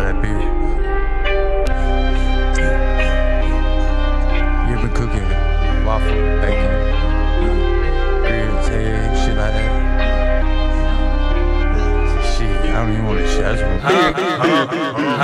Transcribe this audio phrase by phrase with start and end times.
[0.00, 0.28] gotta be.
[4.68, 5.28] You've been cooking
[5.84, 6.72] waffle, bacon,
[8.22, 9.70] grilled tea, shit like that.
[12.36, 13.44] Shit, I don't even want to shit.
[13.44, 13.80] I just want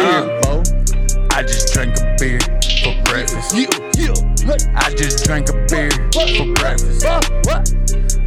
[0.09, 1.35] to.
[1.37, 2.41] I just drank a beer
[2.83, 3.55] for breakfast.
[4.75, 7.07] I just drank a beer for breakfast.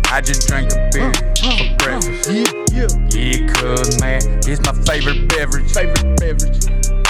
[0.09, 1.11] I just drank a beer
[1.41, 2.29] for breakfast.
[3.11, 5.73] Yeah, cuz, man, it's my favorite beverage.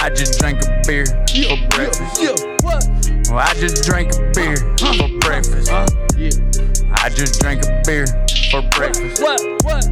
[0.08, 1.04] I just drank a beer
[1.34, 2.16] Yeah, for breakfast.
[2.16, 2.88] Yeah, yeah, what?
[3.28, 4.56] Well, I just drank a beer
[4.96, 5.70] for breakfast.
[5.70, 6.30] Uh, yeah,
[6.96, 8.06] I just drank a beer
[8.50, 9.20] for breakfast.
[9.20, 9.38] what?
[9.64, 9.84] What?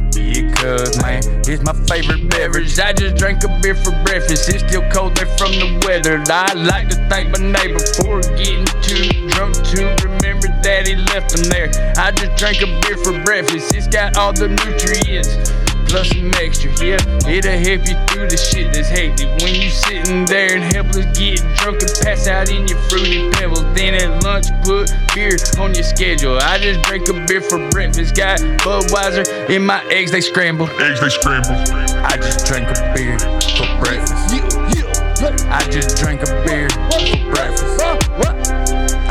[0.57, 2.79] Cuz man, it's my favorite beverage.
[2.79, 4.49] I just drank a beer for breakfast.
[4.49, 6.17] It's still cold there from the weather.
[6.33, 11.37] I like to thank my neighbor for getting too drunk to remember that he left
[11.37, 11.69] them there.
[11.95, 13.75] I just drank a beer for breakfast.
[13.75, 15.66] It's got all the nutrients.
[15.87, 16.97] Plus some extra, yeah.
[17.27, 19.27] It'll help you through the shit that's hectic.
[19.41, 23.63] When you sitting there and helpless, getting drunk and pass out in your fruity pebbles.
[23.73, 26.37] Then at lunch, put beer on your schedule.
[26.41, 28.15] I just drink a beer for breakfast.
[28.15, 30.69] Got Budweiser in my eggs, they scrambled.
[30.81, 31.55] Eggs they scramble.
[32.03, 33.17] I just drank a beer
[33.55, 34.35] for breakfast.
[34.35, 34.43] Yeah,
[34.75, 37.79] yeah, hey, I just drank a beer for breakfast.
[38.19, 38.35] what?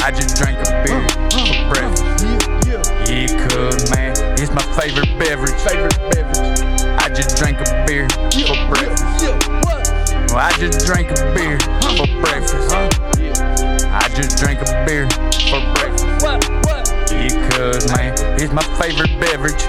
[0.04, 1.00] I just drank a beer
[1.32, 2.24] for breakfast.
[2.68, 5.56] Yeah, yeah, Yeah, cuz man, it's my favorite beverage.
[5.64, 6.15] favorite beverage.
[10.58, 12.70] Just drank a beer for breakfast.
[13.18, 15.08] Yeah, I just drank a beer
[15.50, 16.24] for breakfast.
[16.24, 16.48] what?
[16.64, 16.86] What?
[17.52, 19.62] Cuz man, it's my favorite beverage.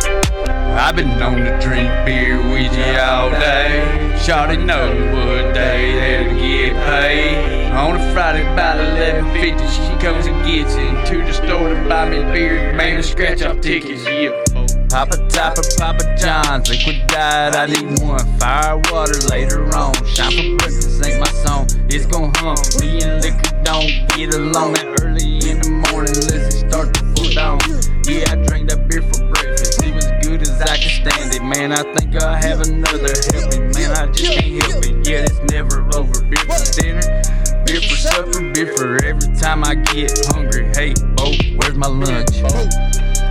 [0.47, 4.13] I've been known to drink beer with you all day.
[4.17, 7.71] Shawty know what day they'll get paid.
[7.71, 12.23] On a Friday about 11.50, she comes and gets into the store to buy me
[12.31, 14.46] beer, man, scratch off tickets, yeah.
[14.89, 18.23] Papa Topper, Papa John's, liquid diet, I need one.
[18.39, 19.93] Fire water later on.
[20.05, 21.67] Shine for breakfast ain't my song.
[21.89, 22.55] It's gon' hum.
[22.79, 26.15] Me and liquor don't get along that early in the morning.
[26.31, 27.59] Let's start to foot down.
[28.07, 29.83] Yeah, I drank that beer for breakfast.
[29.83, 31.43] It was good as I could stand it.
[31.43, 33.67] Man, I think I'll have another helping.
[33.75, 35.05] Man, I just can't help it.
[35.05, 36.15] Yeah, it's never over.
[36.31, 37.03] Beer for dinner,
[37.67, 40.71] beer for supper, beer for every time I get hungry.
[40.73, 42.39] Hey, Bo, where's my lunch?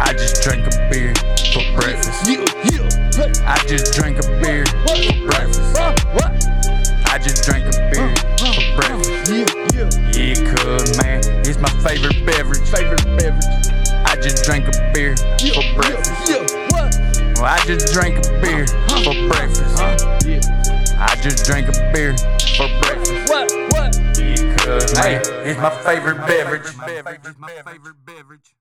[0.00, 1.14] I just drank a beer
[1.52, 2.28] for breakfast.
[2.28, 5.74] Yeah, yeah, I just drank a beer for breakfast.
[6.14, 6.32] What?
[7.06, 9.32] I just drank a beer for breakfast.
[9.32, 12.62] Yeah, yeah, Yeah, cuz man, it's my favorite beverage.
[12.68, 13.44] favorite beverage.
[14.06, 16.28] I just drank a beer for breakfast.
[16.28, 16.90] Yeah, what?
[17.36, 18.66] Well, I just drank a beer
[19.02, 19.78] for breakfast.
[20.26, 20.40] Yeah,
[20.98, 22.16] I just drank a beer
[22.56, 23.28] for breakfast.
[23.30, 23.50] what?
[23.72, 23.96] What?
[24.18, 26.62] Yeah, cuz man, it's my favorite beverage.
[26.66, 28.54] It's my favorite beverage.